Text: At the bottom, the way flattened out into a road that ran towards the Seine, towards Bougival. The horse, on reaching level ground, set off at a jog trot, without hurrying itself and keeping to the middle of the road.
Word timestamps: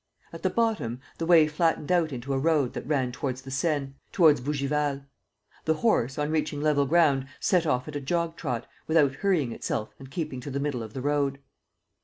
At 0.33 0.41
the 0.41 0.49
bottom, 0.49 0.99
the 1.19 1.27
way 1.27 1.47
flattened 1.47 1.91
out 1.91 2.11
into 2.11 2.33
a 2.33 2.39
road 2.39 2.73
that 2.73 2.87
ran 2.87 3.11
towards 3.11 3.43
the 3.43 3.51
Seine, 3.51 3.93
towards 4.11 4.41
Bougival. 4.41 5.05
The 5.65 5.75
horse, 5.75 6.17
on 6.17 6.31
reaching 6.31 6.59
level 6.59 6.87
ground, 6.87 7.27
set 7.39 7.67
off 7.67 7.87
at 7.87 7.95
a 7.95 8.01
jog 8.01 8.35
trot, 8.35 8.65
without 8.87 9.13
hurrying 9.17 9.51
itself 9.51 9.93
and 9.99 10.09
keeping 10.09 10.39
to 10.39 10.49
the 10.49 10.59
middle 10.59 10.81
of 10.81 10.93
the 10.95 11.01
road. 11.03 11.37